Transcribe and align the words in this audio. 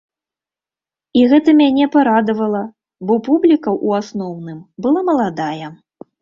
І 1.19 1.25
гэта 1.33 1.53
мяне 1.59 1.85
парадавала, 1.95 2.61
бо 3.11 3.19
публіка 3.27 3.69
ў 3.85 4.01
асноўным 4.05 4.65
была 4.87 5.05
маладая. 5.13 5.67